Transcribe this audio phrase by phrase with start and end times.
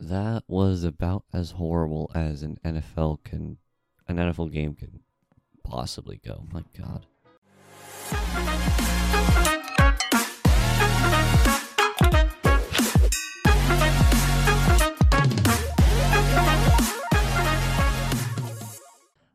[0.00, 3.58] That was about as horrible as an NFL can,
[4.06, 5.00] an NFL game can
[5.64, 6.46] possibly go.
[6.52, 7.04] My God.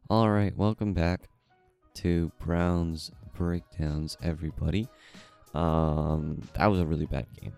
[0.10, 1.28] All right, welcome back
[1.96, 4.88] to Browns breakdowns, everybody.
[5.54, 7.54] Um, that was a really bad game.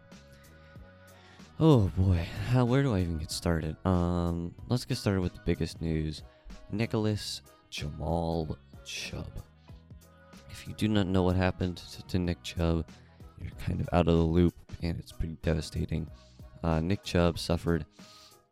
[1.58, 3.78] Oh boy, where do I even get started?
[3.86, 6.22] Um, let's get started with the biggest news:
[6.70, 9.30] Nicholas Jamal Chubb.
[10.50, 12.86] If you do not know what happened to, to Nick Chubb,
[13.40, 14.54] you're kind of out of the loop,
[14.84, 16.08] and it's pretty devastating.
[16.62, 17.86] Uh, Nick Chubb suffered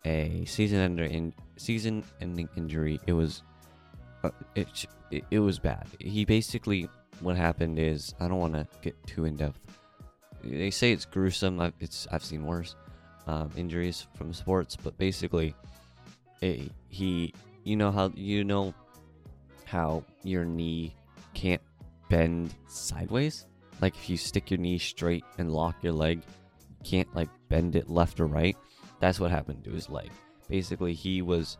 [0.05, 3.01] a season-ending in, season-ending injury.
[3.05, 3.43] It was
[4.23, 5.87] uh, it, it it was bad.
[5.99, 6.87] He basically
[7.19, 9.59] what happened is I don't want to get too in depth.
[10.41, 11.59] They say it's gruesome.
[11.59, 12.77] I've, it's I've seen worse
[13.27, 15.55] um, injuries from sports, but basically,
[16.41, 18.73] it, he you know how you know
[19.65, 20.95] how your knee
[21.33, 21.61] can't
[22.09, 23.45] bend sideways.
[23.81, 26.21] Like if you stick your knee straight and lock your leg,
[26.69, 28.57] you can't like bend it left or right.
[28.99, 30.11] That's what happened to his leg.
[30.49, 31.57] Basically, he was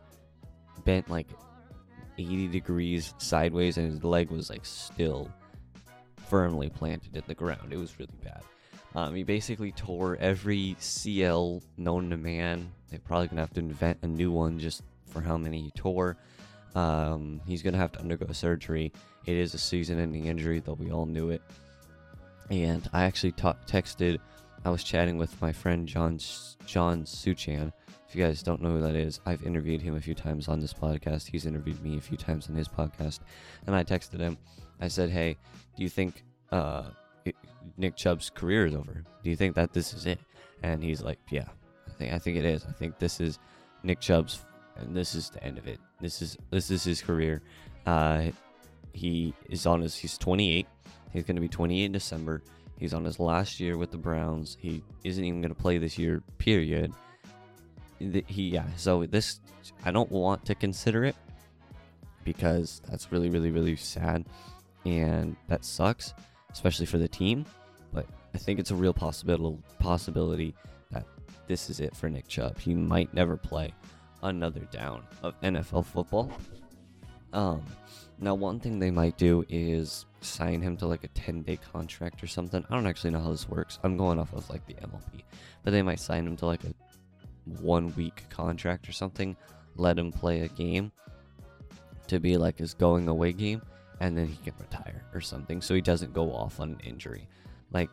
[0.84, 1.28] bent like
[2.18, 5.30] 80 degrees sideways and his leg was like still
[6.28, 7.72] firmly planted in the ground.
[7.72, 8.42] It was really bad.
[8.94, 12.70] Um, he basically tore every CL known to man.
[12.90, 16.16] They're probably gonna have to invent a new one just for how many he tore.
[16.74, 18.92] Um, he's gonna have to undergo surgery.
[19.26, 21.42] It is a season-ending injury, though we all knew it.
[22.50, 24.18] And I actually texted.
[24.64, 26.18] I was chatting with my friend John
[26.66, 27.72] John Suchan.
[28.08, 30.60] If you guys don't know who that is, I've interviewed him a few times on
[30.60, 31.26] this podcast.
[31.26, 33.20] He's interviewed me a few times on his podcast,
[33.66, 34.38] and I texted him.
[34.80, 35.36] I said, "Hey,
[35.76, 36.84] do you think uh,
[37.76, 39.04] Nick Chubb's career is over?
[39.22, 40.18] Do you think that this is it?"
[40.62, 41.48] And he's like, "Yeah,
[41.88, 42.64] I think I think it is.
[42.68, 43.38] I think this is
[43.82, 44.44] Nick Chubb's,
[44.76, 45.78] and this is the end of it.
[46.00, 47.42] This is this is his career.
[47.86, 48.26] Uh,
[48.92, 49.96] he is on his.
[49.96, 50.66] He's 28.
[51.12, 52.42] He's going to be 28 in December.
[52.78, 54.56] He's on his last year with the Browns.
[54.60, 56.22] He isn't even going to play this year.
[56.38, 56.92] Period.
[57.98, 58.66] He yeah.
[58.76, 59.40] So this
[59.84, 61.16] I don't want to consider it
[62.24, 64.24] because that's really really really sad
[64.84, 66.14] and that sucks,
[66.54, 67.44] especially for the team.
[67.92, 70.54] But I think it's a real possibility possibility
[70.90, 71.04] that
[71.46, 72.58] this is it for Nick Chubb.
[72.58, 73.74] He might never play
[74.22, 76.32] another down of NFL football.
[77.34, 77.62] Um,
[78.18, 82.22] now one thing they might do is sign him to like a 10 day contract
[82.22, 82.64] or something.
[82.68, 83.78] I don't actually know how this works.
[83.82, 85.22] I'm going off of like the MLB,
[85.62, 86.72] but they might sign him to like a
[87.60, 89.36] one week contract or something.
[89.76, 90.92] Let him play a game
[92.06, 93.62] to be like his going away game,
[94.00, 97.28] and then he can retire or something so he doesn't go off on an injury.
[97.72, 97.90] Like,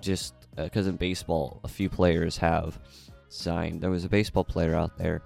[0.00, 2.78] just because uh, in baseball, a few players have
[3.28, 3.80] signed.
[3.80, 5.22] There was a baseball player out there,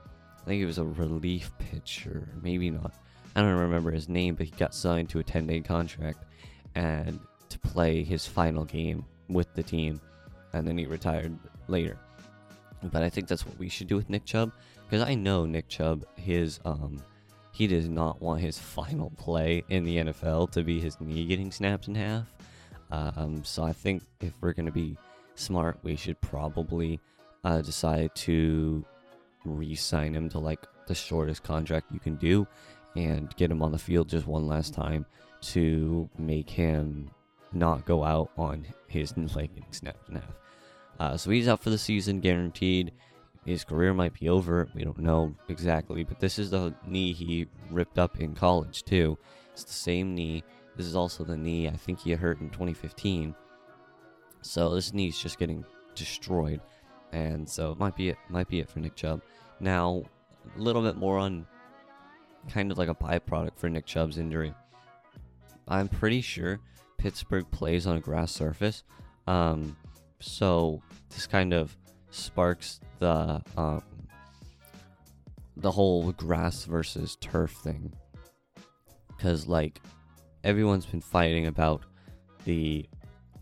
[0.47, 2.95] I think he was a relief pitcher, maybe not.
[3.35, 6.25] I don't remember his name, but he got signed to a 10 day contract
[6.77, 10.01] and to play his final game with the team,
[10.53, 11.99] and then he retired later.
[12.81, 14.53] But I think that's what we should do with Nick Chubb
[14.89, 17.03] because I know Nick Chubb, his um,
[17.57, 21.51] he does not want his final play in the NFL to be his knee getting
[21.51, 22.27] snapped in half.
[22.91, 24.99] Um, so I think if we're going to be
[25.37, 27.01] smart, we should probably
[27.45, 28.85] uh, decide to
[29.47, 32.47] re-sign him to like the shortest contract you can do
[32.95, 35.07] and get him on the field just one last time
[35.41, 37.11] to make him
[37.55, 40.37] not go out on his leg getting snapped in half.
[41.01, 42.93] Uh, so he's out for the season, guaranteed.
[43.47, 44.69] His career might be over.
[44.75, 49.17] We don't know exactly, but this is the knee he ripped up in college too.
[49.53, 50.43] It's the same knee.
[50.77, 53.35] This is also the knee I think he hurt in 2015.
[54.43, 55.65] So this knee's just getting
[55.95, 56.61] destroyed,
[57.13, 58.19] and so it might be it.
[58.29, 59.23] Might be it for Nick Chubb.
[59.61, 60.03] Now,
[60.57, 61.47] a little bit more on
[62.51, 64.55] kind of like a byproduct for Nick Chubb's injury.
[65.69, 66.61] I'm pretty sure
[66.99, 68.83] Pittsburgh plays on a grass surface,
[69.27, 69.77] um,
[70.21, 71.77] so this kind of
[72.17, 73.83] sparks the um,
[75.57, 77.93] the whole grass versus turf thing
[79.09, 79.81] because like
[80.45, 81.83] everyone's been fighting about
[82.45, 82.89] the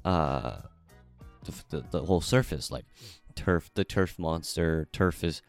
[0.05, 0.59] uh
[1.45, 2.85] the, the, the whole surface like
[3.35, 5.43] turf the turf monster turf is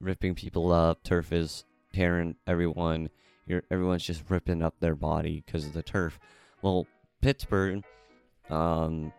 [0.00, 1.02] ripping people up.
[1.02, 3.10] Turf is tearing everyone.
[3.46, 6.18] You're, everyone's just ripping up their body because of the turf.
[6.62, 6.86] Well,
[7.20, 7.82] Pittsburgh,
[8.50, 9.12] um,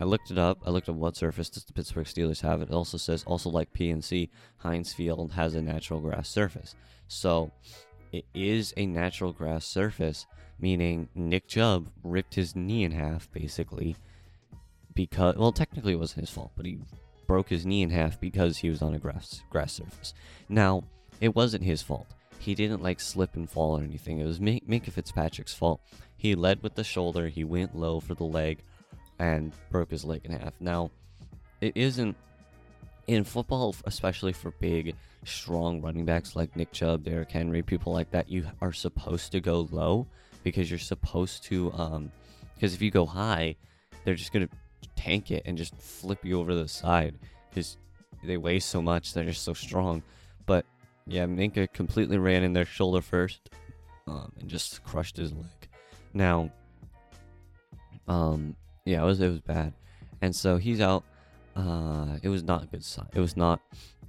[0.00, 0.58] I looked it up.
[0.64, 2.62] I looked at what surface does the Pittsburgh Steelers have.
[2.62, 4.28] It also says, also like PNC,
[4.58, 6.74] Heinz Field has a natural grass surface.
[7.08, 7.50] So
[8.12, 10.26] it is a natural grass surface,
[10.60, 13.96] meaning Nick Chubb ripped his knee in half, basically,
[14.94, 16.78] because, well, technically it wasn't his fault, but he
[17.26, 20.14] broke his knee in half because he was on a grass, grass surface.
[20.48, 20.84] Now,
[21.20, 22.06] it wasn't his fault.
[22.38, 24.20] He didn't like slip and fall or anything.
[24.20, 25.80] It was Minkah Fitzpatrick's fault.
[26.16, 28.62] He led with the shoulder, he went low for the leg,
[29.18, 30.54] and broke his leg in half.
[30.60, 30.90] Now,
[31.60, 32.16] it isn't
[33.06, 34.94] in football, especially for big,
[35.24, 38.30] strong running backs like Nick Chubb, Derrick Henry, people like that.
[38.30, 40.06] You are supposed to go low
[40.44, 41.72] because you're supposed to.
[41.72, 42.12] Um,
[42.54, 43.56] because if you go high,
[44.04, 44.48] they're just gonna
[44.96, 47.14] tank it and just flip you over the side
[47.48, 47.76] because
[48.24, 49.14] they weigh so much.
[49.14, 50.02] They're just so strong.
[50.46, 50.66] But
[51.06, 53.50] yeah, Minkah completely ran in their shoulder first,
[54.06, 55.46] um, and just crushed his leg.
[56.14, 56.50] Now,
[58.08, 58.56] um,
[58.88, 59.74] yeah, it was it was bad,
[60.22, 61.04] and so he's out.
[61.54, 63.08] Uh, it was not a good sign.
[63.12, 63.60] It was not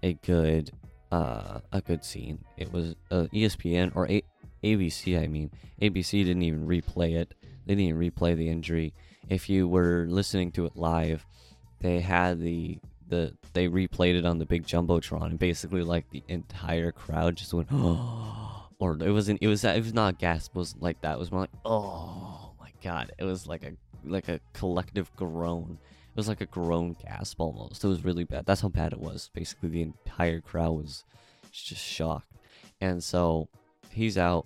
[0.01, 0.71] a good
[1.11, 2.39] uh a good scene.
[2.57, 4.23] It was uh, ESPN or a-
[4.63, 5.21] ABC.
[5.21, 7.33] I mean, ABC didn't even replay it.
[7.65, 8.93] They didn't even replay the injury.
[9.27, 11.25] If you were listening to it live,
[11.81, 12.79] they had the
[13.09, 17.53] the they replayed it on the big jumbotron, and basically like the entire crowd just
[17.53, 19.39] went, oh, or it wasn't.
[19.41, 20.51] It was it was not a gasp.
[20.55, 21.15] It was like that.
[21.15, 23.11] It was more like, oh my god.
[23.17, 23.73] It was like a
[24.09, 25.77] like a collective groan.
[25.81, 27.83] It was like a groan gasp almost.
[27.83, 28.45] It was really bad.
[28.45, 29.29] That's how bad it was.
[29.33, 31.03] Basically, the entire crowd was
[31.51, 32.31] just shocked.
[32.81, 33.47] And so
[33.91, 34.45] he's out.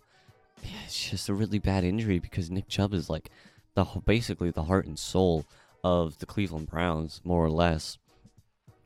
[0.86, 3.30] It's just a really bad injury because Nick Chubb is like
[3.75, 5.45] the basically the heart and soul
[5.83, 7.98] of the Cleveland Browns, more or less.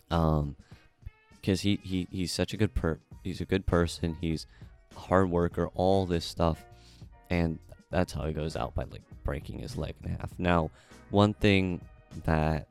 [0.10, 0.56] Um,
[1.36, 4.18] because he, he he's such a good per he's a good person.
[4.20, 4.48] He's
[4.96, 5.70] a hard worker.
[5.76, 6.64] All this stuff,
[7.30, 10.32] and that's how he goes out by like breaking his leg in half.
[10.38, 10.72] Now,
[11.10, 11.82] one thing
[12.26, 12.68] that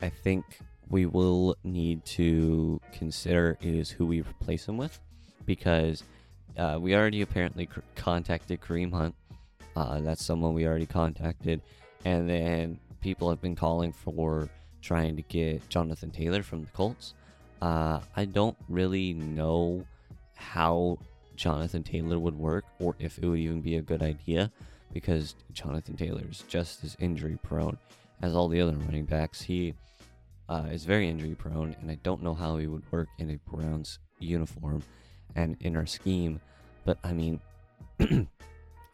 [0.00, 0.44] I think
[0.88, 4.98] we will need to consider is who we replace him with,
[5.44, 6.04] because
[6.56, 9.14] uh, we already apparently c- contacted Kareem Hunt.
[9.74, 11.60] Uh, that's someone we already contacted,
[12.04, 14.48] and then people have been calling for
[14.80, 17.14] trying to get Jonathan Taylor from the Colts.
[17.60, 19.84] Uh, I don't really know
[20.34, 20.98] how
[21.36, 24.50] Jonathan Taylor would work or if it would even be a good idea
[24.92, 27.78] because Jonathan Taylor is just as injury prone
[28.22, 29.42] as all the other running backs.
[29.42, 29.74] He
[30.48, 33.50] uh, is very injury prone, and I don't know how he would work in a
[33.50, 34.82] Browns uniform
[35.34, 36.40] and in our scheme.
[36.84, 37.40] But I mean,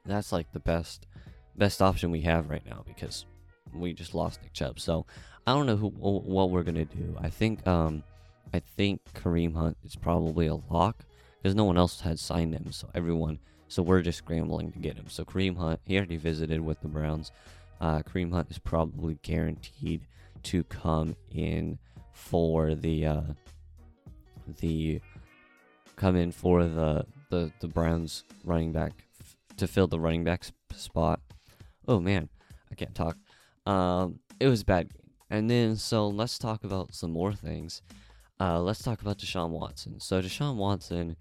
[0.06, 1.06] that's like the best
[1.56, 3.26] best option we have right now because
[3.74, 4.80] we just lost Nick Chubb.
[4.80, 5.06] So
[5.46, 7.16] I don't know who, what we're gonna do.
[7.20, 8.02] I think um,
[8.54, 11.04] I think Kareem Hunt is probably a lock
[11.42, 12.70] because no one else had signed him.
[12.70, 15.06] So everyone, so we're just scrambling to get him.
[15.08, 17.32] So Kareem Hunt, he already visited with the Browns.
[17.80, 20.02] Uh, Kareem Hunt is probably guaranteed
[20.44, 21.78] to come in
[22.12, 23.22] for the uh,
[24.60, 25.00] the
[25.96, 30.44] come in for the the the Browns running back f- to fill the running back
[30.44, 31.20] sp- spot.
[31.88, 32.28] Oh man,
[32.70, 33.16] I can't talk.
[33.66, 35.10] Um, it was bad game.
[35.30, 37.82] And then so let's talk about some more things.
[38.38, 40.00] Uh, let's talk about Deshaun Watson.
[40.00, 41.16] So Deshaun Watson,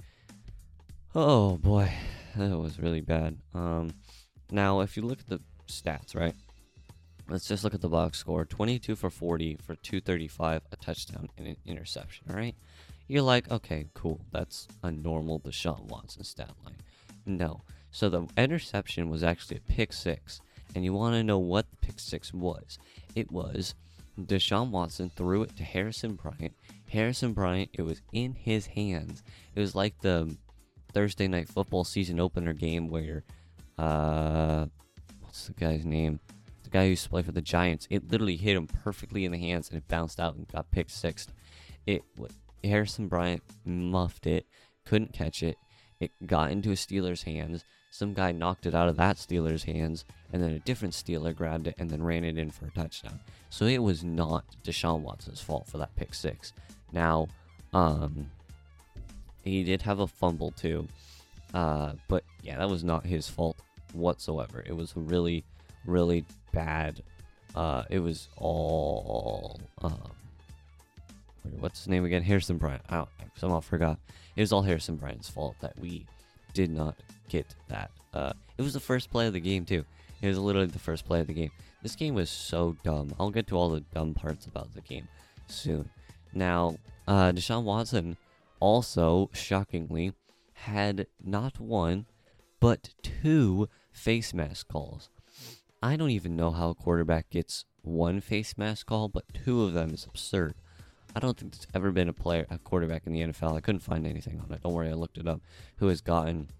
[1.15, 1.91] oh boy,
[2.35, 3.37] that was really bad.
[3.53, 3.93] Um,
[4.49, 6.35] now if you look at the stats, right?
[7.29, 11.47] Let's just look at the box score: 22 for 40 for 235, a touchdown and
[11.47, 12.25] an interception.
[12.29, 12.55] All right,
[13.07, 14.21] you're like, okay, cool.
[14.31, 16.75] That's a normal Deshaun Watson stat line.
[17.25, 20.41] No, so the interception was actually a pick six,
[20.75, 22.77] and you want to know what the pick six was?
[23.15, 23.75] It was
[24.19, 26.53] Deshaun Watson threw it to Harrison Bryant.
[26.89, 29.23] Harrison Bryant, it was in his hands.
[29.55, 30.35] It was like the
[30.93, 33.23] Thursday night football season opener game where,
[33.77, 34.65] uh,
[35.21, 36.19] what's the guy's name?
[36.63, 37.87] The guy who used to play for the Giants.
[37.89, 40.91] It literally hit him perfectly in the hands and it bounced out and got picked
[40.91, 41.27] six.
[41.85, 42.03] It
[42.63, 44.45] Harrison Bryant muffed it,
[44.85, 45.57] couldn't catch it.
[45.99, 47.63] It got into a Steelers' hands.
[47.91, 51.67] Some guy knocked it out of that Steelers' hands, and then a different Steeler grabbed
[51.67, 53.19] it and then ran it in for a touchdown.
[53.49, 56.53] So it was not Deshaun Watson's fault for that pick six.
[56.93, 57.27] Now,
[57.73, 58.31] um,
[59.43, 60.87] he did have a fumble too,
[61.53, 63.57] uh, but yeah, that was not his fault
[63.93, 64.63] whatsoever.
[64.65, 65.43] It was really,
[65.85, 67.01] really bad.
[67.55, 70.11] Uh, it was all um,
[71.59, 72.23] what's his name again?
[72.23, 72.81] Harrison Bryant.
[72.89, 73.05] I
[73.35, 73.99] somehow forgot.
[74.35, 76.05] It was all Harrison Bryant's fault that we
[76.53, 76.95] did not
[77.29, 77.91] get that.
[78.13, 79.83] Uh, it was the first play of the game too.
[80.21, 81.51] It was literally the first play of the game.
[81.81, 83.13] This game was so dumb.
[83.19, 85.07] I'll get to all the dumb parts about the game
[85.47, 85.89] soon.
[86.33, 88.17] Now, uh, Deshaun Watson
[88.61, 90.13] also, shockingly,
[90.53, 92.05] had not one,
[92.61, 95.09] but two face mask calls.
[95.83, 99.73] I don't even know how a quarterback gets one face mask call, but two of
[99.73, 100.53] them is absurd.
[101.15, 103.57] I don't think there's ever been a player, a quarterback in the NFL.
[103.57, 104.61] I couldn't find anything on it.
[104.61, 105.41] Don't worry, I looked it up.
[105.77, 106.51] Who has gotten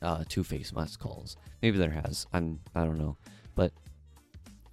[0.00, 1.36] uh, two face mask calls?
[1.60, 2.26] Maybe there has.
[2.32, 2.60] I'm.
[2.74, 3.16] I don't know,
[3.56, 3.72] but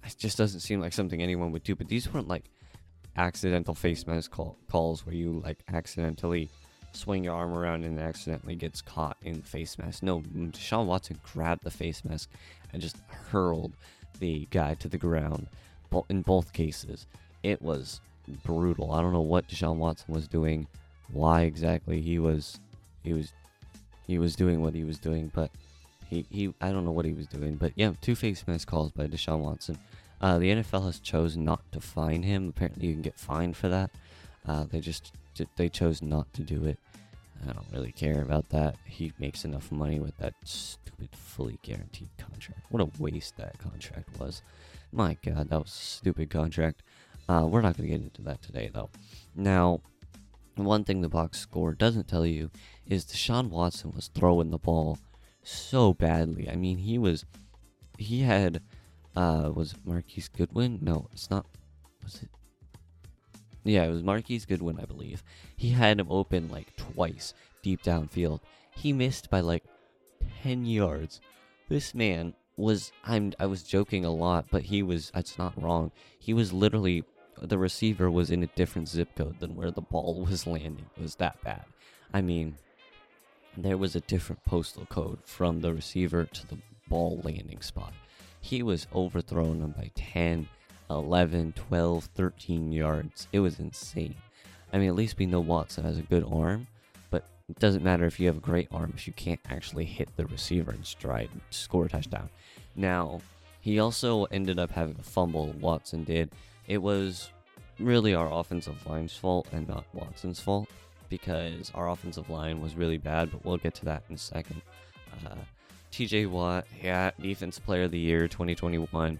[0.04, 1.74] it just doesn't seem like something anyone would do.
[1.74, 2.44] But these weren't like
[3.16, 6.50] accidental face mask call, calls where you like accidentally
[6.92, 10.02] swing your arm around and accidentally gets caught in the face mask.
[10.02, 12.30] No, Deshaun Watson grabbed the face mask
[12.72, 12.96] and just
[13.30, 13.72] hurled
[14.18, 15.46] the guy to the ground.
[15.90, 17.06] But in both cases,
[17.42, 18.00] it was
[18.44, 18.92] brutal.
[18.92, 20.66] I don't know what Deshaun Watson was doing,
[21.12, 22.58] why exactly he was
[23.04, 23.32] he was
[24.06, 25.50] he was doing what he was doing, but
[26.08, 27.56] he, he I don't know what he was doing.
[27.56, 29.78] But yeah, two face mask calls by Deshaun Watson.
[30.20, 32.48] Uh, the NFL has chosen not to fine him.
[32.48, 33.90] Apparently, you can get fined for that.
[34.46, 35.12] Uh, they just
[35.56, 36.78] they chose not to do it.
[37.46, 38.76] I don't really care about that.
[38.86, 42.66] He makes enough money with that stupid fully guaranteed contract.
[42.70, 44.42] What a waste that contract was.
[44.92, 46.82] My God, that was a stupid contract.
[47.28, 48.88] Uh, we're not going to get into that today, though.
[49.34, 49.80] Now,
[50.54, 52.50] one thing the box score doesn't tell you
[52.86, 54.98] is Deshaun Watson was throwing the ball
[55.42, 56.48] so badly.
[56.48, 57.24] I mean, he was,
[57.98, 58.62] he had,
[59.16, 60.78] uh, was Marquise Goodwin?
[60.82, 61.46] No, it's not.
[62.04, 62.28] Was it?
[63.64, 65.24] Yeah, it was Marquise Goodwin, I believe.
[65.56, 68.40] He had him open like twice deep downfield.
[68.70, 69.64] He missed by like
[70.42, 71.20] 10 yards.
[71.68, 75.90] This man was I'm I was joking a lot, but he was it's not wrong.
[76.18, 77.04] He was literally
[77.42, 80.86] the receiver was in a different zip code than where the ball was landing.
[80.96, 81.64] It was that bad.
[82.14, 82.56] I mean,
[83.56, 86.58] there was a different postal code from the receiver to the
[86.88, 87.92] ball landing spot.
[88.46, 90.48] He was overthrown by 10,
[90.88, 93.26] 11, 12, 13 yards.
[93.32, 94.14] It was insane.
[94.72, 96.68] I mean, at least we know Watson has a good arm,
[97.10, 100.16] but it doesn't matter if you have a great arm if you can't actually hit
[100.16, 102.30] the receiver in stride and score a touchdown.
[102.76, 103.20] Now,
[103.62, 106.30] he also ended up having a fumble, Watson did.
[106.68, 107.30] It was
[107.80, 110.68] really our offensive line's fault and not Watson's fault
[111.08, 114.62] because our offensive line was really bad, but we'll get to that in a second.
[115.26, 115.34] Uh,
[115.96, 119.18] TJ Watt, yeah, Defense Player of the Year 2021,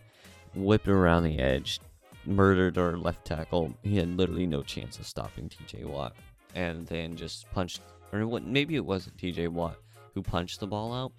[0.55, 1.81] whipped around the edge,
[2.27, 3.75] murdered our left tackle.
[3.83, 6.15] He had literally no chance of stopping TJ Watt,
[6.55, 7.81] and then just punched,
[8.13, 8.45] or what?
[8.45, 9.79] Maybe it wasn't TJ Watt
[10.13, 11.13] who punched the ball out,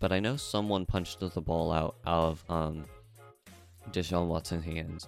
[0.00, 2.84] but I know someone punched the ball out of um,
[3.92, 5.06] Deshaun Watson's hands,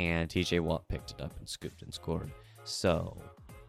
[0.00, 2.32] and TJ Watt picked it up and scooped and scored.
[2.64, 3.16] So,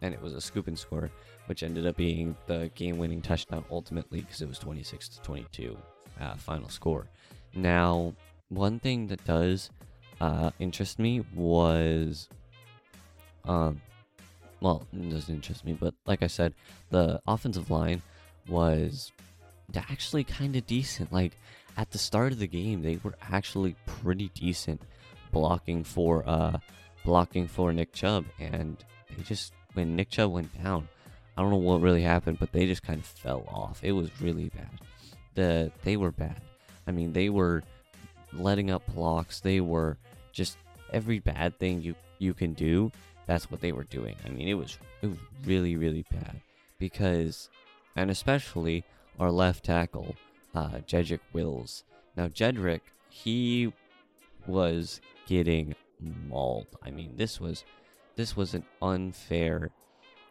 [0.02, 1.10] and it was a scoop and score,
[1.46, 5.76] which ended up being the game-winning touchdown ultimately because it was 26 to 22
[6.20, 7.06] uh, final score.
[7.54, 8.14] Now,
[8.48, 9.70] one thing that does
[10.20, 12.28] uh, interest me was,
[13.44, 13.80] um,
[14.60, 16.54] well, it doesn't interest me, but like I said,
[16.90, 18.02] the offensive line
[18.48, 19.12] was
[19.74, 21.12] actually kind of decent.
[21.12, 21.32] Like
[21.76, 24.82] at the start of the game, they were actually pretty decent
[25.32, 26.58] blocking for uh
[27.04, 28.76] blocking for Nick Chubb, and
[29.16, 30.88] they just when Nick Chubb went down,
[31.36, 33.80] I don't know what really happened, but they just kind of fell off.
[33.82, 34.80] It was really bad.
[35.34, 36.40] The they were bad.
[36.86, 37.62] I mean, they were
[38.32, 39.40] letting up blocks.
[39.40, 39.96] They were
[40.32, 40.58] just
[40.92, 42.90] every bad thing you you can do.
[43.26, 44.16] That's what they were doing.
[44.26, 46.40] I mean, it was it was really really bad
[46.78, 47.48] because,
[47.96, 48.84] and especially
[49.18, 50.16] our left tackle,
[50.54, 51.84] uh, Jedrick Wills.
[52.16, 53.72] Now Jedrick, he
[54.46, 55.74] was getting
[56.28, 56.66] mauled.
[56.82, 57.64] I mean, this was
[58.16, 59.70] this was an unfair.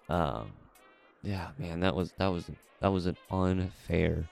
[0.09, 0.51] Um,
[1.23, 4.25] yeah, man, that was that was that was an unfair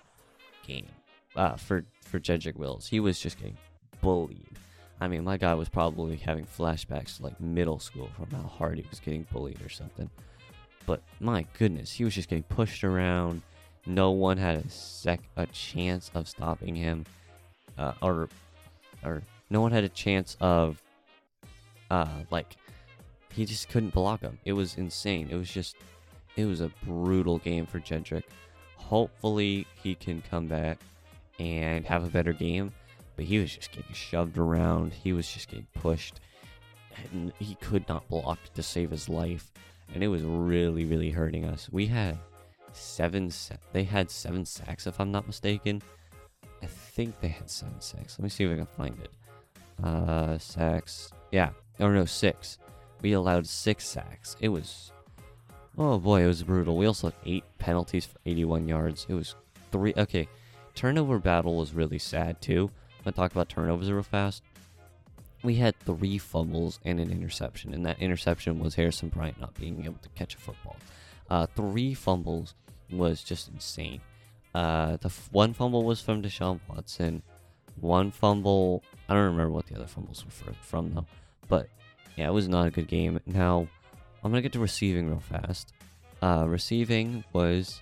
[0.66, 0.88] game
[1.36, 2.88] uh, for for Jedrick Wills.
[2.88, 3.58] He was just getting
[4.02, 4.58] bullied.
[5.00, 8.78] I mean, my guy was probably having flashbacks to like middle school from how hard
[8.78, 10.10] he was getting bullied or something.
[10.86, 13.42] But my goodness, he was just getting pushed around.
[13.86, 17.06] No one had a sec a chance of stopping him,
[17.78, 18.30] uh, or
[19.04, 20.82] or no one had a chance of
[21.92, 22.58] uh like
[23.38, 24.40] he just couldn't block him.
[24.46, 25.28] It was insane.
[25.30, 25.76] It was just
[26.36, 28.24] it was a brutal game for Jedrick.
[28.78, 30.80] Hopefully he can come back
[31.40, 32.74] and have a better game.
[33.16, 34.92] But he was just getting shoved around.
[34.92, 36.20] He was just getting pushed.
[37.12, 39.52] And he could not block to save his life.
[39.94, 41.70] And it was really, really hurting us.
[41.72, 42.18] We had
[42.74, 43.32] seven
[43.72, 45.82] they had seven sacks if I'm not mistaken.
[46.64, 48.18] I think they had seven sacks.
[48.18, 49.12] Let me see if I can find it.
[49.84, 51.12] Uh, sacks.
[51.32, 51.52] Yeah.
[51.80, 52.58] Oh, no, six.
[53.02, 54.36] We allowed six sacks.
[54.40, 54.92] It was.
[55.78, 56.78] Oh boy, it was brutal.
[56.78, 59.06] We also had eight penalties for 81 yards.
[59.10, 59.36] It was
[59.72, 59.94] three.
[59.96, 60.28] Okay.
[60.74, 62.70] Turnover battle was really sad too.
[63.00, 64.44] I'm to talk about turnovers real fast.
[65.44, 69.86] We had three fumbles and an interception, and that interception was Harrison Bryant not being
[69.86, 70.78] able to catch a football.
[71.30, 72.56] Uh, three fumbles
[72.92, 74.02] was just insane.
[74.54, 77.22] Uh, the f- one fumble was from Deshaun Watson.
[77.80, 81.06] One fumble, I don't remember what the other fumbles were for, from though.
[81.48, 81.70] But
[82.18, 83.20] yeah, it was not a good game.
[83.26, 83.68] Now,
[84.24, 85.74] I'm gonna get to receiving real fast.
[86.22, 87.80] Uh, receiving was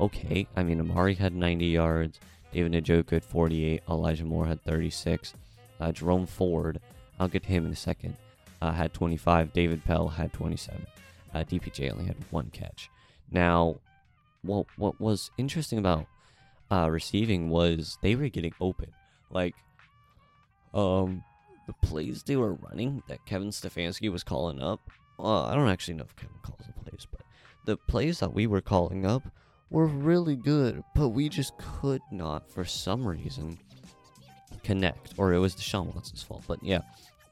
[0.00, 0.46] okay.
[0.56, 2.20] I mean, Amari had 90 yards.
[2.52, 3.82] David Njoku had 48.
[3.88, 5.34] Elijah Moore had 36.
[5.80, 6.80] Uh, Jerome Ford,
[7.20, 8.16] I'll get to him in a second,
[8.62, 9.52] uh, had 25.
[9.52, 10.86] David Bell had 27.
[11.34, 12.90] Uh, DPJ only had one catch.
[13.30, 13.80] Now,
[14.42, 16.06] what what was interesting about
[16.70, 18.92] uh, receiving was they were getting open.
[19.30, 19.54] Like,
[20.72, 21.22] um,
[21.68, 24.80] the plays they were running that Kevin Stefanski was calling up.
[25.18, 27.20] Well, I don't actually know if Kevin calls the plays, but
[27.66, 29.22] the plays that we were calling up
[29.68, 33.58] were really good, but we just could not, for some reason,
[34.62, 35.12] connect.
[35.18, 36.44] Or it was Deshaun Watson's fault.
[36.48, 36.80] But yeah,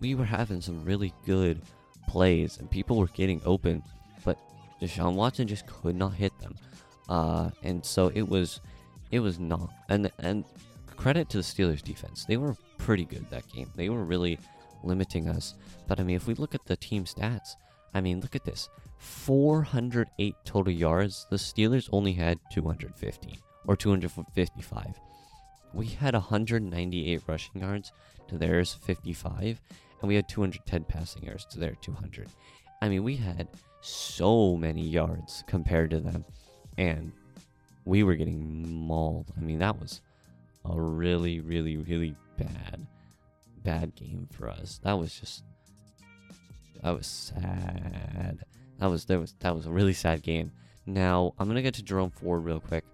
[0.00, 1.62] we were having some really good
[2.06, 3.82] plays, and people were getting open,
[4.22, 4.38] but
[4.82, 6.54] Deshaun Watson just could not hit them.
[7.08, 8.60] Uh, and so it was,
[9.10, 9.70] it was not.
[9.88, 10.44] And and
[10.94, 12.54] credit to the Steelers defense, they were
[12.86, 13.68] pretty good that game.
[13.74, 14.38] They were really
[14.84, 15.54] limiting us.
[15.88, 17.56] But I mean, if we look at the team stats,
[17.92, 21.26] I mean, look at this 408 total yards.
[21.28, 25.00] The Steelers only had 250 or 255.
[25.74, 27.90] We had 198 rushing yards
[28.28, 29.60] to theirs 55,
[30.00, 32.28] and we had 210 passing yards to their 200.
[32.80, 33.48] I mean, we had
[33.80, 36.24] so many yards compared to them,
[36.78, 37.10] and
[37.84, 39.32] we were getting mauled.
[39.36, 40.02] I mean, that was
[40.70, 42.86] a really, really, really bad,
[43.62, 44.80] bad game for us.
[44.82, 45.44] That was just,
[46.82, 48.44] that was sad.
[48.78, 50.52] That was that was that was a really sad game.
[50.84, 52.84] Now I'm gonna get to Jerome Ford real quick.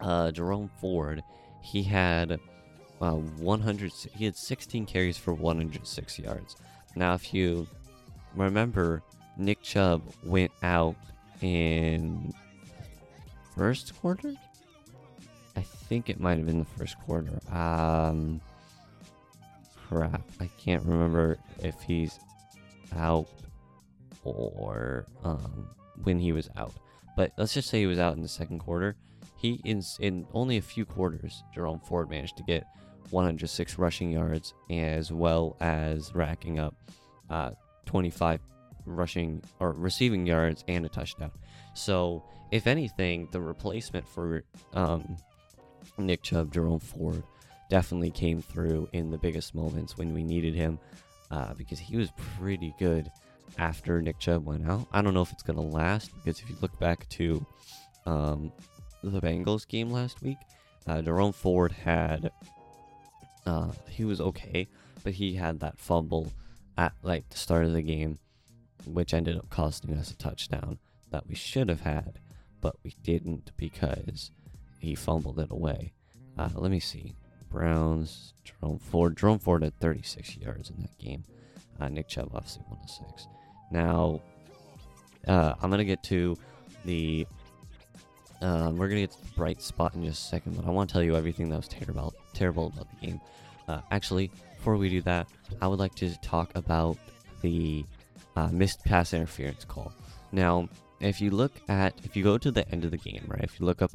[0.00, 1.22] Uh, Jerome Ford,
[1.62, 2.38] he had
[3.00, 3.92] uh, 100.
[4.14, 6.56] He had 16 carries for 106 yards.
[6.94, 7.66] Now, if you
[8.34, 9.02] remember,
[9.36, 10.96] Nick Chubb went out
[11.40, 12.32] in
[13.54, 14.34] first quarter.
[15.56, 17.40] I think it might have been the first quarter.
[17.50, 18.40] Um,
[19.88, 22.18] crap, I can't remember if he's
[22.94, 23.28] out
[24.24, 25.68] or um,
[26.02, 26.74] when he was out.
[27.16, 28.96] But let's just say he was out in the second quarter.
[29.36, 32.64] He in in only a few quarters, Jerome Ford managed to get
[33.10, 36.74] 106 rushing yards as well as racking up
[37.30, 37.50] uh,
[37.86, 38.40] 25
[38.84, 41.32] rushing or receiving yards and a touchdown.
[41.74, 45.16] So, if anything, the replacement for um,
[45.98, 47.22] Nick Chubb, Jerome Ford,
[47.68, 50.78] definitely came through in the biggest moments when we needed him
[51.30, 53.10] uh, because he was pretty good
[53.58, 54.86] after Nick Chubb went out.
[54.92, 57.44] I don't know if it's going to last because if you look back to
[58.04, 58.52] um,
[59.02, 60.38] the Bengals game last week,
[60.86, 62.30] uh, Jerome Ford had
[63.46, 64.68] uh, he was okay,
[65.04, 66.32] but he had that fumble
[66.76, 68.18] at like the start of the game,
[68.86, 70.78] which ended up costing us a touchdown
[71.10, 72.18] that we should have had,
[72.60, 74.30] but we didn't because
[74.86, 75.92] he fumbled it away.
[76.38, 77.16] Uh, let me see.
[77.50, 79.16] Browns, Jerome Ford.
[79.16, 81.24] Jerome Ford had 36 yards in that game.
[81.80, 83.26] Uh, Nick Chubb obviously 106.
[83.72, 84.20] Now,
[85.26, 86.36] uh, I'm gonna get to
[86.84, 87.26] the.
[88.40, 90.88] Um, we're gonna get to the bright spot in just a second, but I want
[90.88, 93.20] to tell you everything that was terrible, terrible about the game.
[93.66, 95.26] Uh, actually, before we do that,
[95.60, 96.96] I would like to talk about
[97.42, 97.84] the
[98.36, 99.92] uh, missed pass interference call.
[100.30, 100.68] Now,
[101.00, 103.42] if you look at, if you go to the end of the game, right?
[103.42, 103.90] If you look up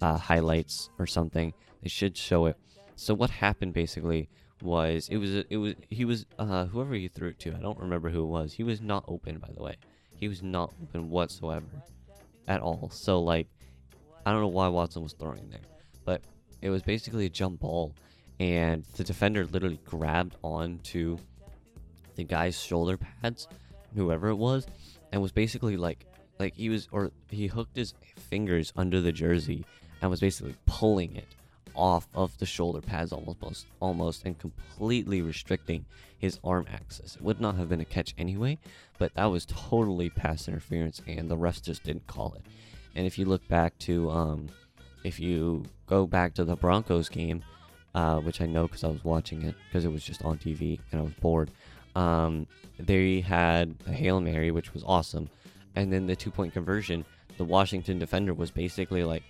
[0.00, 2.56] uh, highlights or something, they should show it.
[2.96, 4.28] So what happened basically
[4.62, 7.78] was it was it was he was uh whoever he threw it to I don't
[7.78, 9.76] remember who it was he was not open by the way
[10.14, 11.66] he was not open whatsoever
[12.48, 13.48] at all so like
[14.24, 15.60] I don't know why Watson was throwing there
[16.04, 16.22] but
[16.62, 17.94] it was basically a jump ball
[18.40, 21.18] and the defender literally grabbed onto
[22.14, 23.48] the guy's shoulder pads
[23.94, 24.66] whoever it was
[25.12, 26.06] and was basically like
[26.38, 29.66] like he was or he hooked his fingers under the jersey
[30.00, 31.28] and was basically pulling it
[31.74, 35.84] off of the shoulder pads almost almost and completely restricting
[36.18, 37.16] his arm access.
[37.16, 38.58] It would not have been a catch anyway,
[38.98, 42.42] but that was totally pass interference and the refs just didn't call it.
[42.94, 44.48] And if you look back to um
[45.04, 47.44] if you go back to the Broncos game,
[47.94, 50.80] uh, which I know because I was watching it because it was just on TV
[50.90, 51.50] and I was bored.
[51.94, 52.46] Um,
[52.78, 55.30] they had a Hail Mary, which was awesome.
[55.76, 57.04] And then the two point conversion,
[57.38, 59.22] the Washington defender was basically like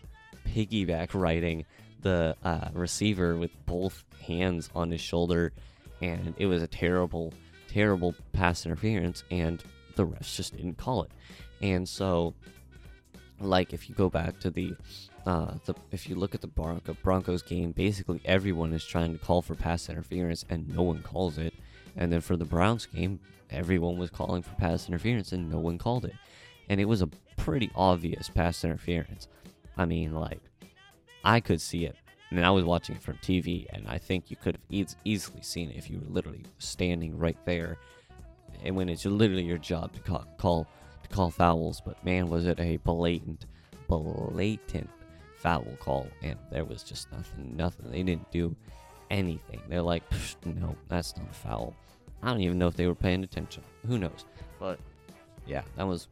[0.47, 1.65] piggyback riding
[2.03, 5.53] the uh, receiver with both hands on his shoulder,
[6.01, 7.33] and it was a terrible,
[7.69, 9.63] terrible pass interference, and
[9.97, 11.11] the refs just didn't call it.
[11.63, 12.35] And so,
[13.41, 14.75] like if you go back to the,
[15.27, 19.25] uh, the if you look at the Bronco Broncos game, basically everyone is trying to
[19.25, 21.55] call for pass interference, and no one calls it.
[21.97, 25.79] And then for the Browns game, everyone was calling for pass interference, and no one
[25.79, 26.15] called it.
[26.69, 29.29] and it was a pretty obvious pass interference.
[29.77, 30.41] I mean, like,
[31.25, 31.97] I could see it.
[32.31, 35.43] And I was watching it from TV, and I think you could have e- easily
[35.43, 37.79] seen it if you were literally standing right there.
[38.65, 40.67] And when it's literally your job to call, call
[41.03, 43.47] to call fouls, but man, was it a blatant,
[43.89, 44.91] blatant
[45.37, 47.91] foul call, and there was just nothing, nothing.
[47.91, 48.57] They didn't do
[49.11, 49.63] anything.
[49.69, 50.03] They're like,
[50.45, 51.75] no, that's not a foul.
[52.23, 53.63] I don't even know if they were paying attention.
[53.87, 54.25] Who knows?
[54.59, 54.81] But
[55.47, 56.09] yeah, that was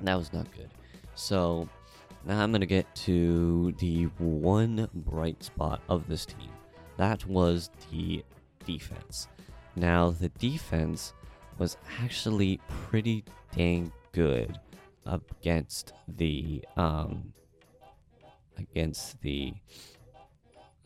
[0.00, 0.70] that was not good.
[1.14, 1.68] So
[2.24, 6.50] now I'm gonna get to the one bright spot of this team.
[6.96, 8.24] That was the
[8.66, 9.28] defense.
[9.76, 11.14] Now the defense
[11.58, 13.24] was actually pretty
[13.56, 14.58] dang good
[15.06, 17.32] against the um
[18.58, 19.54] against the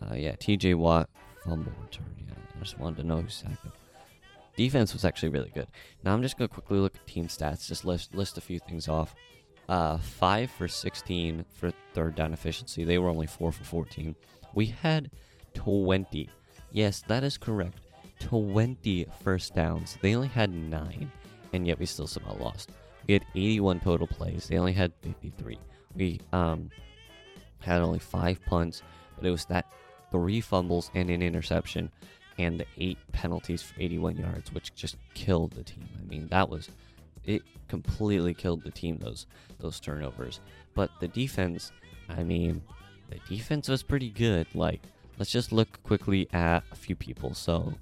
[0.02, 1.10] uh, yeah TJ Watt
[1.44, 2.14] fumble return.
[2.18, 3.72] Yeah, I just wanted to know who sacked him.
[4.56, 5.66] Defense was actually really good.
[6.04, 7.66] Now I'm just gonna quickly look at team stats.
[7.66, 9.14] Just list list a few things off.
[9.68, 12.84] Uh, five for 16 for third down efficiency.
[12.84, 14.14] They were only four for 14.
[14.54, 15.10] We had
[15.54, 16.28] 20.
[16.70, 17.78] Yes, that is correct.
[18.20, 19.98] 20 first downs.
[20.02, 21.10] They only had nine,
[21.52, 22.70] and yet we still somehow lost.
[23.06, 24.48] We had 81 total plays.
[24.48, 25.58] They only had 53.
[25.94, 26.70] We um
[27.60, 28.82] had only five punts,
[29.16, 29.66] but it was that
[30.10, 31.90] three fumbles and an interception
[32.38, 35.88] and the eight penalties for 81 yards, which just killed the team.
[35.98, 36.68] I mean, that was
[37.24, 39.26] it completely killed the team those
[39.64, 40.40] those turnovers.
[40.74, 41.72] But the defense,
[42.08, 42.62] I mean,
[43.10, 44.46] the defense was pretty good.
[44.54, 44.82] Like,
[45.18, 47.34] let's just look quickly at a few people.
[47.34, 47.74] So,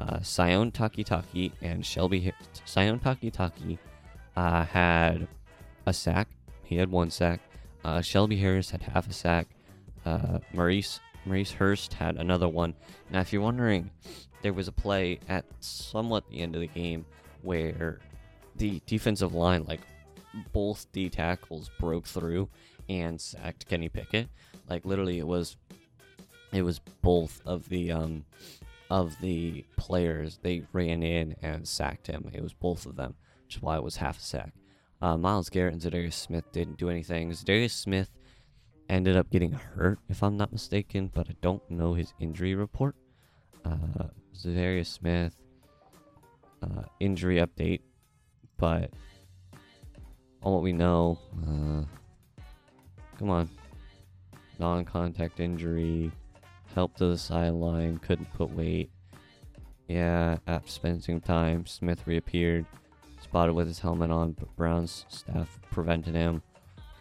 [0.00, 2.32] uh, Sione Takitaki and Shelby
[2.66, 3.78] Sione Takitaki
[4.36, 5.28] uh, had
[5.86, 6.28] a sack.
[6.64, 7.40] He had one sack.
[7.84, 9.46] Uh, Shelby Harris had half a sack.
[10.04, 12.74] Uh, Maurice Maurice Hurst had another one.
[13.10, 13.90] Now, if you're wondering,
[14.42, 17.04] there was a play at somewhat the end of the game
[17.42, 18.00] where
[18.56, 19.80] the defensive line, like
[20.52, 22.48] both D tackles, broke through
[22.88, 24.28] and sacked Kenny Pickett.
[24.68, 25.56] Like literally, it was
[26.52, 28.24] it was both of the um
[28.90, 30.38] of the players.
[30.42, 32.30] They ran in and sacked him.
[32.32, 34.52] It was both of them, which is why it was half a sack.
[35.00, 37.30] Uh, Myles Garrett and Za'Darius Smith didn't do anything.
[37.30, 38.10] Za'Darius Smith
[38.88, 42.96] ended up getting hurt, if I'm not mistaken, but I don't know his injury report.
[43.64, 45.36] Uh, Za'Darius Smith
[46.62, 47.82] uh, injury update,
[48.56, 48.90] but
[50.42, 51.84] on what we know, uh,
[53.18, 53.50] come on,
[54.58, 56.10] non-contact injury,
[56.74, 58.90] help to the sideline, couldn't put weight.
[59.88, 62.66] Yeah, after spending some time, Smith reappeared,
[63.22, 66.42] spotted with his helmet on, but Brown's staff prevented him.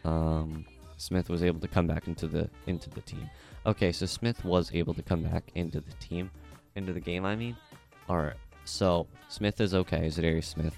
[0.06, 0.66] Um,
[0.98, 3.30] Smith was able to come back into the into the team.
[3.66, 6.32] Okay, so Smith was able to come back into the team,
[6.76, 7.26] into the game.
[7.26, 7.58] I mean,
[8.08, 8.38] all right.
[8.66, 10.08] So Smith is okay.
[10.08, 10.76] Za'Darius Smith.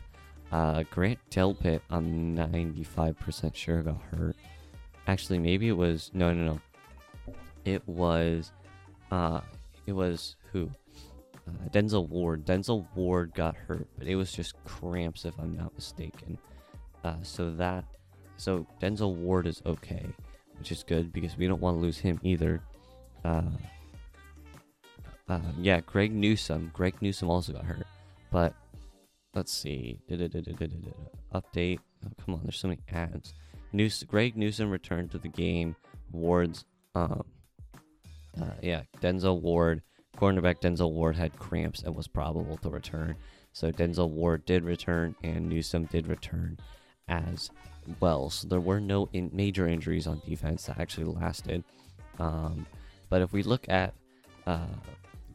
[0.52, 4.36] Uh, Grant Delpit, I'm 95% sure got hurt.
[5.08, 7.34] Actually, maybe it was no, no, no.
[7.66, 8.52] It was,
[9.12, 9.42] uh,
[9.86, 10.70] it was who?
[11.48, 12.46] Uh, Denzel Ward.
[12.46, 16.38] Denzel Ward got hurt, but it was just cramps, if I'm not mistaken.
[17.04, 17.86] Uh, so that
[18.38, 20.06] so Denzel Ward is okay,
[20.58, 22.62] which is good because we don't want to lose him either.
[23.24, 23.42] Uh,
[25.28, 26.72] uh, yeah, Greg Newsome.
[26.74, 27.86] Greg Newsome also got hurt,
[28.32, 28.54] but
[29.36, 30.00] let's see.
[30.10, 31.80] Update.
[32.06, 33.34] Oh, come on, there's so many ads.
[33.72, 34.04] News.
[34.04, 35.76] Greg Newsome returned to the game.
[36.12, 36.66] Ward's.
[36.96, 37.24] Um.
[38.40, 39.82] Uh, yeah, Denzel Ward.
[40.18, 43.16] Cornerback Denzel Ward had cramps and was probable to return.
[43.54, 46.58] So Denzel Ward did return, and Newsome did return
[47.08, 47.50] as
[48.00, 48.30] well.
[48.30, 51.64] So there were no in major injuries on defense that actually lasted.
[52.20, 52.66] Um,
[53.10, 53.94] but if we look at
[54.46, 54.68] uh,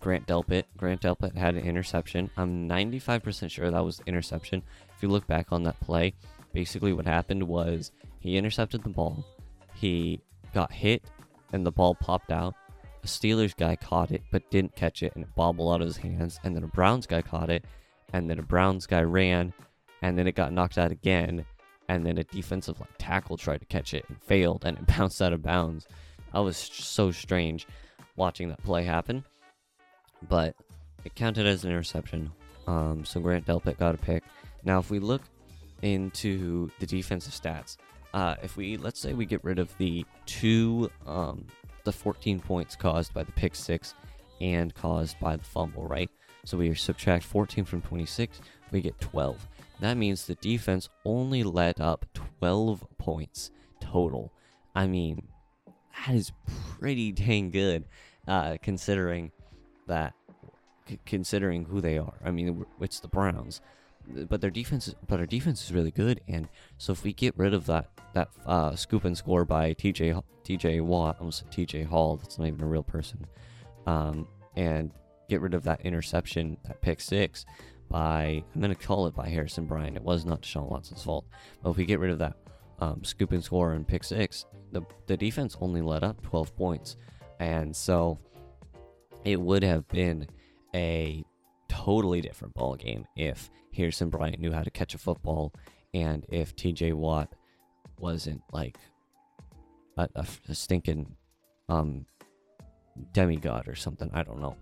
[0.04, 2.30] Grant Delpit, Grant Delpit had an interception.
[2.36, 4.62] I'm 95% sure that was interception.
[4.94, 6.12] If you look back on that play,
[6.52, 7.90] basically what happened was
[8.20, 9.24] he intercepted the ball,
[9.74, 10.20] he
[10.52, 11.04] got hit,
[11.54, 12.54] and the ball popped out.
[13.02, 15.96] A Steelers guy caught it but didn't catch it, and it bobbled out of his
[15.96, 16.38] hands.
[16.44, 17.64] And then a Browns guy caught it,
[18.12, 19.54] and then a Browns guy ran,
[20.02, 21.46] and then it got knocked out again
[21.88, 25.22] and then a defensive like tackle tried to catch it and failed and it bounced
[25.22, 25.86] out of bounds.
[26.34, 27.66] I was so strange
[28.16, 29.24] watching that play happen,
[30.28, 30.54] but
[31.04, 32.30] it counted as an interception.
[32.66, 34.24] Um, so Grant Delpit got a pick.
[34.64, 35.22] Now, if we look
[35.82, 37.76] into the defensive stats,
[38.14, 41.46] uh, if we let's say we get rid of the two, um,
[41.84, 43.94] the 14 points caused by the pick six
[44.40, 46.10] and caused by the fumble, right?
[46.44, 49.46] So we subtract 14 from 26, we get 12.
[49.80, 52.06] That means the defense only let up
[52.38, 54.32] 12 points total.
[54.74, 55.28] I mean,
[56.06, 56.32] that is
[56.78, 57.84] pretty dang good,
[58.26, 59.32] uh, considering
[59.86, 60.14] that,
[60.88, 62.14] c- considering who they are.
[62.24, 63.60] I mean, it's the Browns,
[64.28, 66.20] but their defense, is, but our defense is really good.
[66.28, 70.22] And so if we get rid of that that uh, scoop and score by TJ
[70.44, 73.26] TJ Watt, almost TJ Hall, that's not even a real person,
[73.86, 74.90] um, and
[75.28, 77.44] get rid of that interception, that pick six,
[77.90, 79.96] by I'm gonna call it by Harrison Bryant.
[79.96, 81.26] It was not Deshaun Watson's fault,
[81.62, 82.36] but if we get rid of that
[82.80, 86.96] um, scoop and score and pick six, the the defense only let up 12 points,
[87.40, 88.18] and so
[89.24, 90.26] it would have been
[90.74, 91.24] a
[91.68, 95.52] totally different ball game if Harrison Bryant knew how to catch a football
[95.92, 97.34] and if TJ Watt
[97.98, 98.76] wasn't like
[99.96, 101.16] a, a, a stinking
[101.68, 102.06] um
[103.12, 104.10] demigod or something.
[104.12, 104.56] I don't know.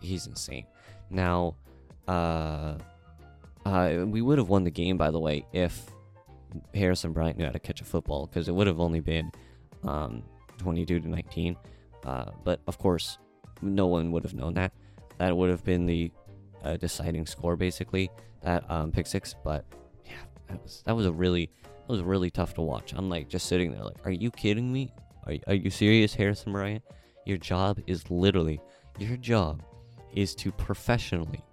[0.00, 0.66] He's insane.
[1.10, 1.56] Now,
[2.08, 2.78] uh,
[3.64, 5.86] uh, we would have won the game, by the way, if
[6.74, 9.30] Harrison Bryant knew how to catch a football, because it would have only been
[9.84, 10.22] um,
[10.58, 11.56] 22 to 19.
[12.04, 13.18] Uh, but of course,
[13.62, 14.72] no one would have known that.
[15.18, 16.10] That would have been the
[16.62, 18.10] uh, deciding score, basically,
[18.42, 19.34] that um, pick six.
[19.44, 19.64] But
[20.04, 20.12] yeah,
[20.48, 22.92] that was that was a really that was really tough to watch.
[22.94, 24.92] I'm like just sitting there, like, are you kidding me?
[25.26, 26.82] Are are you serious, Harrison Bryant?
[27.24, 28.60] Your job is literally
[28.98, 29.62] your job
[30.14, 31.44] is to professionally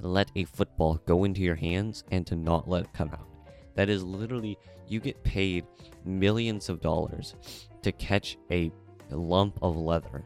[0.00, 3.28] let a football go into your hands and to not let it come out.
[3.74, 5.64] That is literally you get paid
[6.04, 7.34] millions of dollars
[7.82, 8.70] to catch a
[9.10, 10.24] lump of leather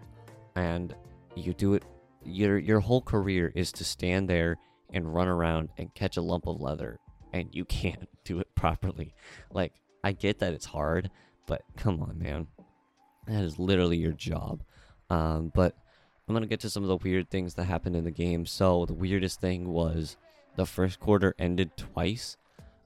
[0.57, 0.95] and
[1.35, 1.85] you do it
[2.25, 4.57] your your whole career is to stand there
[4.93, 6.99] and run around and catch a lump of leather
[7.33, 9.15] and you can't do it properly.
[9.53, 11.11] Like I get that it's hard,
[11.47, 12.47] but come on, man.
[13.27, 14.63] That is literally your job.
[15.11, 15.77] Um, but
[16.27, 18.47] I'm gonna get to some of the weird things that happened in the game.
[18.47, 20.17] So the weirdest thing was
[20.57, 22.37] the first quarter ended twice.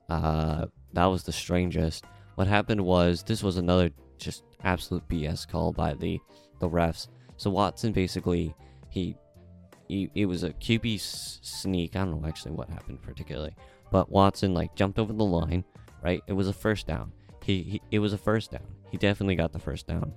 [0.09, 2.05] Uh, that was the strangest.
[2.37, 6.19] What happened was this was another just absolute BS call by the
[6.61, 7.09] the refs.
[7.39, 8.55] So Watson basically
[8.91, 9.17] he
[9.87, 11.97] he it was a QB sneak.
[11.97, 13.55] I don't know actually what happened particularly,
[13.91, 15.65] but Watson like jumped over the line.
[16.03, 17.13] Right, it was a first down.
[17.43, 18.67] He, he it was a first down.
[18.91, 20.13] He definitely got the first down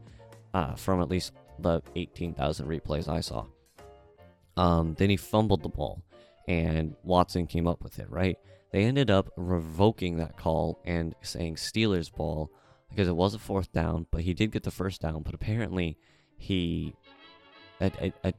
[0.54, 3.46] uh, from at least the 18,000 replays I saw.
[4.58, 6.04] Um, then he fumbled the ball,
[6.48, 8.10] and Watson came up with it.
[8.10, 8.38] Right,
[8.72, 12.52] they ended up revoking that call and saying Steelers ball
[12.90, 15.24] because it was a fourth down, but he did get the first down.
[15.24, 15.98] But apparently,
[16.38, 16.96] he
[17.82, 18.34] a a,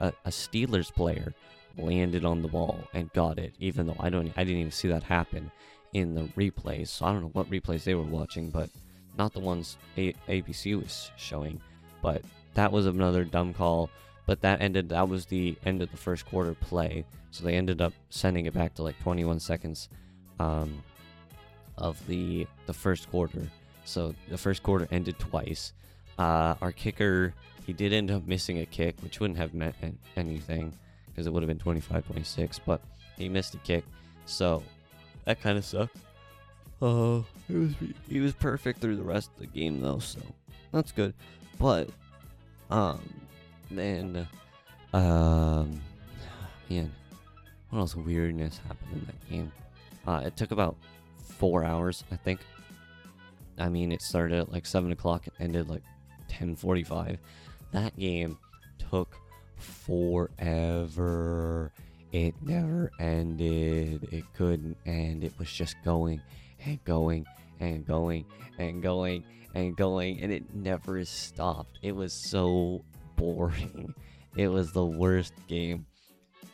[0.00, 1.34] a, a, Steelers player
[1.78, 4.88] landed on the ball and got it, even though I don't I didn't even see
[4.88, 5.50] that happen
[5.92, 6.88] in the replays.
[6.88, 8.70] So I don't know what replays they were watching, but
[9.18, 11.60] not the ones a- ABC was showing.
[12.00, 12.22] But
[12.54, 13.90] that was another dumb call.
[14.26, 14.88] But that ended.
[14.90, 17.04] That was the end of the first quarter play.
[17.30, 19.88] So they ended up sending it back to like 21 seconds
[20.38, 20.82] um,
[21.76, 23.48] of the the first quarter.
[23.84, 25.72] So the first quarter ended twice.
[26.18, 27.34] Uh, our kicker,
[27.66, 29.76] he did end up missing a kick, which wouldn't have meant
[30.16, 30.72] anything
[31.06, 32.80] because it would have been 25-26, but
[33.16, 33.84] he missed a kick.
[34.24, 34.62] So
[35.24, 35.96] that kind of sucked.
[36.80, 37.72] Uh, it was
[38.08, 40.18] he was perfect through the rest of the game though, so
[40.72, 41.14] that's good.
[41.58, 41.88] But
[42.70, 43.00] um,
[43.70, 44.26] then
[44.92, 45.80] um,
[46.70, 46.90] man,
[47.70, 49.52] what else weirdness happened in that game?
[50.06, 50.76] Uh, it took about
[51.38, 52.40] four hours, I think.
[53.58, 55.82] I mean, it started at like seven o'clock and ended like
[56.26, 57.18] ten forty-five.
[57.72, 58.38] That game
[58.78, 59.16] took
[59.56, 61.02] forever.
[62.12, 64.08] It never ended.
[64.12, 65.24] It couldn't end.
[65.24, 66.20] It was just going
[66.64, 67.26] and going
[67.60, 68.26] and going
[68.58, 71.78] and going and going, and it never stopped.
[71.82, 72.84] It was so
[73.16, 73.94] boring.
[74.34, 75.84] It was the worst game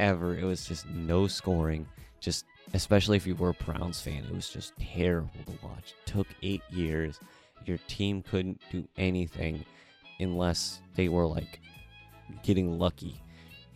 [0.01, 0.37] ever.
[0.37, 1.87] It was just no scoring.
[2.19, 5.95] Just especially if you were a Browns fan, it was just terrible to watch.
[6.05, 7.21] It took eight years.
[7.67, 9.65] Your team couldn't do anything
[10.21, 11.61] unless they were like
[12.43, 13.21] getting lucky.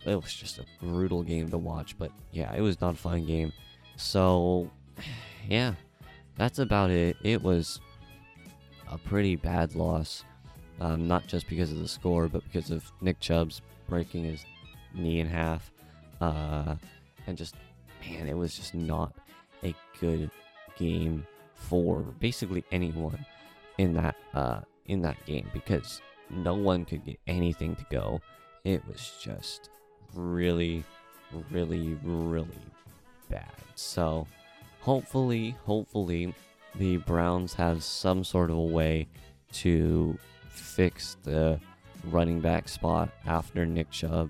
[0.05, 3.25] It was just a brutal game to watch, but yeah, it was not a fun
[3.25, 3.53] game.
[3.95, 4.69] So,
[5.47, 5.73] yeah,
[6.37, 7.15] that's about it.
[7.23, 7.79] It was
[8.91, 10.23] a pretty bad loss,
[10.81, 14.45] um, not just because of the score, but because of Nick Chubb's breaking his
[14.93, 15.71] knee in half,
[16.21, 16.75] uh,
[17.27, 17.55] and just
[18.05, 19.13] man, it was just not
[19.63, 20.29] a good
[20.77, 21.25] game
[21.55, 23.25] for basically anyone
[23.77, 26.01] in that uh, in that game because
[26.35, 28.21] no one could get anything to go.
[28.63, 29.69] It was just
[30.13, 30.83] really,
[31.51, 32.47] really, really
[33.29, 33.51] bad.
[33.75, 34.27] So
[34.81, 36.33] hopefully, hopefully,
[36.75, 39.07] the Browns have some sort of a way
[39.53, 40.17] to
[40.49, 41.59] fix the
[42.05, 44.29] running back spot after Nick Chubb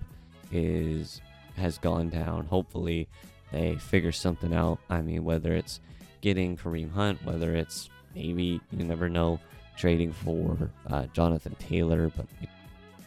[0.52, 1.22] is
[1.56, 2.46] has gone down.
[2.46, 3.08] Hopefully,
[3.52, 4.80] they figure something out.
[4.89, 5.80] I mean, whether it's
[6.22, 9.39] getting Kareem Hunt, whether it's maybe you never know
[9.78, 12.48] trading for uh, Jonathan Taylor, but I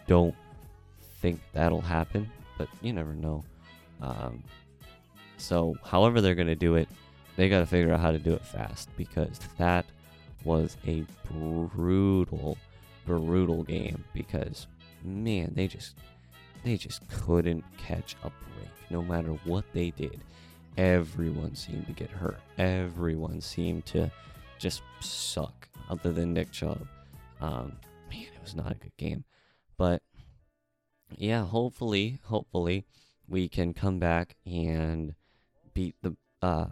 [0.07, 0.35] don't
[1.21, 2.31] think that'll happen.
[2.59, 3.45] But you never know.
[4.01, 4.43] Um,
[5.39, 6.89] So, however they're going to do it,
[7.37, 9.85] they got to figure out how to do it fast because that
[10.45, 12.57] was a brutal,
[13.05, 14.03] brutal game.
[14.15, 14.67] Because
[15.05, 15.97] man, they just
[16.65, 20.21] they just couldn't catch a break no matter what they did.
[20.79, 22.41] Everyone seemed to get hurt.
[22.59, 24.11] Everyone seemed to
[24.59, 26.87] just suck, other than Nick Chubb.
[27.41, 27.79] Um,
[28.11, 29.25] man, it was not a good game.
[29.77, 30.03] But
[31.17, 32.87] yeah, hopefully, hopefully,
[33.29, 35.15] we can come back and
[35.75, 36.67] beat the uh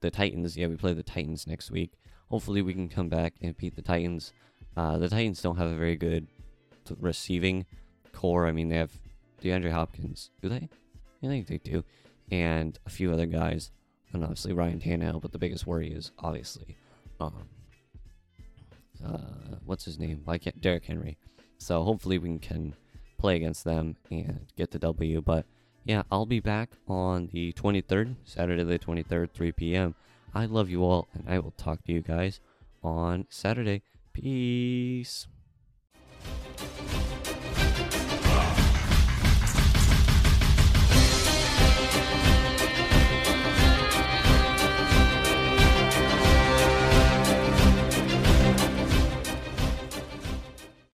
[0.00, 0.56] the Titans.
[0.56, 1.92] Yeah, we play the Titans next week.
[2.28, 4.32] Hopefully, we can come back and beat the Titans.
[4.76, 6.26] Uh, the Titans don't have a very good
[7.00, 7.66] receiving
[8.12, 8.46] corps.
[8.46, 8.92] I mean, they have
[9.42, 10.30] DeAndre Hopkins.
[10.42, 10.68] Do they?
[11.22, 11.84] I think they do,
[12.30, 13.70] and a few other guys,
[14.12, 15.20] and obviously Ryan Tannehill.
[15.20, 16.76] But the biggest worry is obviously,
[17.20, 17.48] um,
[19.04, 20.22] uh, what's his name?
[20.40, 21.18] Can't Derrick Henry?
[21.58, 22.74] So hopefully we can
[23.18, 25.20] play against them and get the W.
[25.20, 25.46] But
[25.84, 29.94] yeah, I'll be back on the 23rd, Saturday the 23rd, 3 p.m.
[30.34, 32.40] I love you all, and I will talk to you guys
[32.82, 33.82] on Saturday.
[34.12, 35.26] Peace.